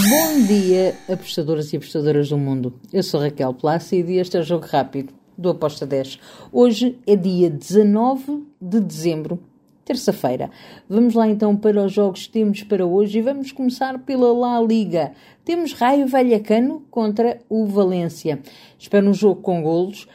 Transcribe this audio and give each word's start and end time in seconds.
Bom 0.00 0.46
dia, 0.46 0.94
apostadoras 1.08 1.72
e 1.72 1.76
apostadoras 1.76 2.28
do 2.28 2.38
mundo. 2.38 2.72
Eu 2.92 3.02
sou 3.02 3.18
Raquel 3.20 3.52
Plácido 3.52 4.12
e 4.12 4.18
este 4.18 4.36
é 4.36 4.40
o 4.40 4.44
Jogo 4.44 4.64
Rápido 4.64 5.12
do 5.36 5.50
Aposta 5.50 5.84
10. 5.84 6.20
Hoje 6.52 6.96
é 7.04 7.16
dia 7.16 7.50
19 7.50 8.46
de 8.62 8.78
dezembro, 8.78 9.40
terça-feira. 9.84 10.52
Vamos 10.88 11.14
lá 11.14 11.26
então 11.26 11.56
para 11.56 11.84
os 11.84 11.92
jogos 11.92 12.28
que 12.28 12.32
temos 12.32 12.62
para 12.62 12.86
hoje 12.86 13.18
e 13.18 13.22
vamos 13.22 13.50
começar 13.50 13.98
pela 13.98 14.32
La 14.32 14.60
Liga. 14.60 15.10
Temos 15.44 15.72
Raio 15.72 16.06
Vallecano 16.06 16.84
contra 16.92 17.40
o 17.48 17.66
Valência. 17.66 18.38
Espero 18.78 19.10
um 19.10 19.14
jogo 19.14 19.42
com 19.42 19.60
golos. 19.64 20.06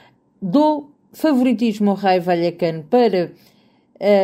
Dou 0.41 0.91
favoritismo 1.11 1.89
ao 1.89 1.97
Raio 1.97 2.21
Vallecano 2.21 2.83
para 2.83 3.33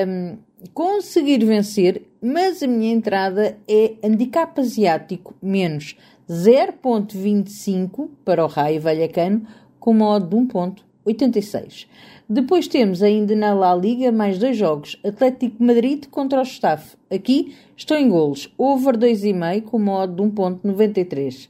um, 0.08 0.38
conseguir 0.74 1.44
vencer, 1.46 2.04
mas 2.22 2.62
a 2.62 2.68
minha 2.68 2.92
entrada 2.92 3.58
é 3.68 3.94
handicap 4.04 4.60
asiático 4.60 5.36
menos 5.42 5.96
0.25 6.30 8.10
para 8.24 8.44
o 8.44 8.48
Raio 8.48 8.82
Vallecano 8.82 9.48
com 9.80 9.94
modo 9.94 10.28
de 10.28 10.36
1.86. 10.54 11.88
Depois 12.30 12.68
temos 12.68 13.02
ainda 13.02 13.36
na 13.36 13.54
La 13.54 13.76
Liga 13.76 14.12
mais 14.12 14.38
dois 14.38 14.56
jogos. 14.56 15.00
Atlético 15.04 15.64
Madrid 15.64 16.06
contra 16.12 16.40
o 16.40 16.44
Staff. 16.44 16.96
Aqui 17.10 17.56
estou 17.76 17.98
em 17.98 18.08
golos. 18.08 18.54
Over 18.56 18.96
2,5 18.96 19.64
com 19.64 19.80
modo 19.80 20.16
de 20.16 20.32
1.93. 20.32 21.50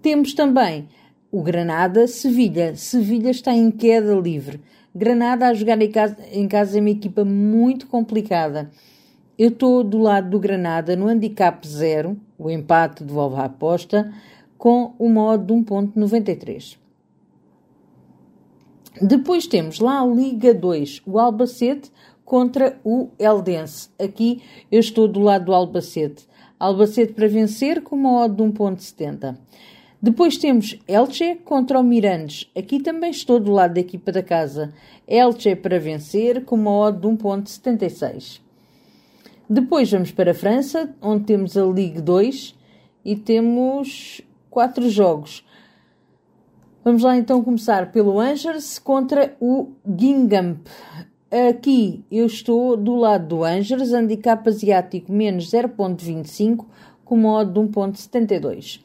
Temos 0.00 0.32
também 0.32 0.88
o 1.30 1.42
Granada 1.42 2.06
Sevilha. 2.06 2.74
Sevilha 2.76 3.30
está 3.30 3.52
em 3.52 3.70
queda 3.70 4.14
livre. 4.14 4.60
Granada 4.94 5.48
a 5.48 5.54
jogar 5.54 5.80
em 5.82 5.90
casa, 5.90 6.16
em 6.30 6.46
casa 6.46 6.78
é 6.78 6.80
uma 6.80 6.90
equipa 6.90 7.24
muito 7.24 7.88
complicada. 7.88 8.70
Eu 9.36 9.48
estou 9.48 9.82
do 9.82 9.98
lado 9.98 10.30
do 10.30 10.38
Granada 10.38 10.94
no 10.94 11.08
handicap 11.08 11.66
0, 11.66 12.16
o 12.38 12.48
empate 12.48 13.02
devolve 13.02 13.36
a 13.36 13.46
aposta, 13.46 14.12
com 14.56 14.94
o 14.96 15.08
modo 15.08 15.46
de 15.46 15.52
1.93. 15.52 16.78
Depois 19.02 19.48
temos 19.48 19.80
lá 19.80 20.00
a 20.00 20.06
Liga 20.06 20.54
2, 20.54 21.02
o 21.04 21.18
Albacete 21.18 21.90
contra 22.24 22.78
o 22.84 23.08
Eldense. 23.18 23.88
Aqui 23.98 24.40
eu 24.70 24.78
estou 24.78 25.08
do 25.08 25.18
lado 25.18 25.46
do 25.46 25.54
Albacete. 25.54 26.28
Albacete 26.58 27.12
para 27.12 27.26
vencer 27.26 27.82
com 27.82 27.96
uma 27.96 28.24
odd 28.24 28.36
de 28.36 28.42
1.70. 28.44 29.36
Depois 30.04 30.36
temos 30.36 30.78
Elche 30.86 31.36
contra 31.46 31.80
o 31.80 31.82
Mirandes. 31.82 32.46
Aqui 32.54 32.78
também 32.78 33.10
estou 33.10 33.40
do 33.40 33.50
lado 33.50 33.72
da 33.72 33.80
equipa 33.80 34.12
da 34.12 34.22
casa. 34.22 34.70
Elche 35.08 35.56
para 35.56 35.80
vencer 35.80 36.44
com 36.44 36.56
uma 36.56 36.70
odd 36.70 37.00
de 37.00 37.08
1.76. 37.08 38.38
Depois 39.48 39.90
vamos 39.90 40.12
para 40.12 40.32
a 40.32 40.34
França, 40.34 40.94
onde 41.00 41.24
temos 41.24 41.56
a 41.56 41.64
Ligue 41.64 42.02
2 42.02 42.54
e 43.02 43.16
temos 43.16 44.20
quatro 44.50 44.90
jogos. 44.90 45.42
Vamos 46.84 47.02
lá 47.02 47.16
então 47.16 47.42
começar 47.42 47.90
pelo 47.90 48.20
Angers 48.20 48.78
contra 48.78 49.34
o 49.40 49.70
Gingamp. 49.98 50.66
Aqui 51.48 52.04
eu 52.12 52.26
estou 52.26 52.76
do 52.76 52.94
lado 52.94 53.28
do 53.28 53.42
Angers, 53.42 53.94
handicap 53.94 54.46
asiático 54.46 55.10
menos 55.10 55.50
0.25 55.50 56.66
com 57.06 57.16
modo 57.16 57.54
de 57.54 57.72
1.72. 57.72 58.84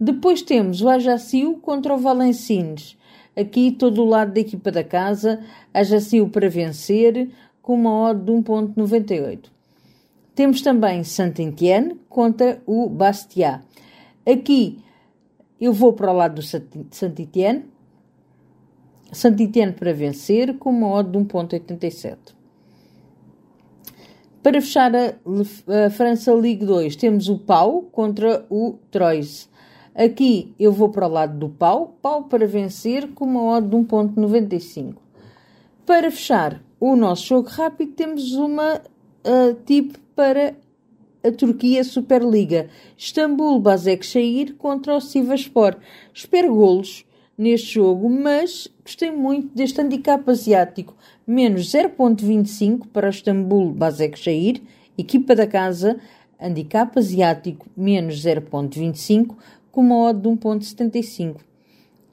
Depois 0.00 0.40
temos 0.40 0.80
o 0.80 0.88
Ajaccio 0.88 1.56
contra 1.56 1.94
o 1.94 1.98
Valencines. 1.98 2.96
Aqui 3.36 3.68
estou 3.68 3.90
do 3.90 4.02
lado 4.02 4.32
da 4.32 4.40
equipa 4.40 4.72
da 4.72 4.82
casa, 4.82 5.44
Ajaccio 5.74 6.26
para 6.30 6.48
vencer 6.48 7.28
com 7.60 7.74
uma 7.74 8.08
odd 8.08 8.24
de 8.24 8.32
1.98. 8.32 9.50
Temos 10.34 10.62
também 10.62 11.04
Saint-Étienne 11.04 12.00
contra 12.08 12.62
o 12.64 12.88
Bastia. 12.88 13.60
Aqui 14.26 14.78
eu 15.60 15.70
vou 15.70 15.92
para 15.92 16.10
o 16.10 16.16
lado 16.16 16.36
do 16.36 16.42
Saint-Étienne. 16.42 17.66
Saint-Étienne 19.12 19.74
para 19.74 19.92
vencer 19.92 20.56
com 20.56 20.70
uma 20.70 20.88
odd 20.88 21.10
de 21.10 21.18
1.87. 21.18 22.16
Para 24.42 24.62
fechar 24.62 24.96
a, 24.96 25.08
a, 25.86 25.90
França 25.90 26.32
Ligue 26.32 26.64
2, 26.64 26.96
temos 26.96 27.28
o 27.28 27.38
Pau 27.38 27.82
contra 27.82 28.46
o 28.48 28.78
Troyes. 28.90 29.50
Aqui 30.02 30.54
eu 30.58 30.72
vou 30.72 30.88
para 30.88 31.06
o 31.06 31.10
lado 31.10 31.38
do 31.38 31.50
Pau. 31.50 31.94
Pau 32.00 32.22
para 32.24 32.46
vencer 32.46 33.08
com 33.08 33.26
uma 33.26 33.58
odd 33.58 33.68
de 33.68 33.76
1.95. 33.76 34.94
Para 35.84 36.10
fechar 36.10 36.62
o 36.80 36.96
nosso 36.96 37.26
jogo 37.26 37.50
rápido, 37.50 37.92
temos 37.92 38.32
uma 38.32 38.76
uh, 38.76 39.54
tipo 39.66 39.98
para 40.16 40.54
a 41.22 41.30
Turquia 41.30 41.84
Superliga. 41.84 42.70
Istambul 42.96 43.60
Basaksehir 43.60 44.54
contra 44.54 44.96
o 44.96 45.02
Sivaspor. 45.02 45.76
Espero 46.14 46.54
golos 46.54 47.04
neste 47.36 47.74
jogo, 47.74 48.08
mas 48.08 48.68
gostei 48.82 49.10
muito 49.10 49.54
deste 49.54 49.82
handicap 49.82 50.26
asiático. 50.30 50.96
Menos 51.26 51.70
0.25 51.74 52.86
para 52.90 53.08
o 53.08 53.10
Istambul 53.10 53.70
Basaksehir, 53.72 54.62
equipa 54.96 55.34
da 55.34 55.46
casa, 55.46 56.00
handicap 56.40 56.98
asiático 56.98 57.66
menos 57.76 58.24
0.25 58.24 59.36
com 59.70 59.80
uma 59.80 60.08
odd 60.08 60.20
de 60.20 60.28
1.75. 60.28 61.36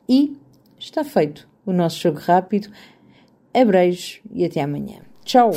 E 0.07 0.38
está 0.79 1.03
feito 1.03 1.47
o 1.66 1.73
nosso 1.73 2.00
jogo 2.00 2.19
rápido. 2.19 2.69
Abreijos 3.53 4.22
e 4.31 4.45
até 4.45 4.62
amanhã. 4.62 5.00
Tchau! 5.23 5.51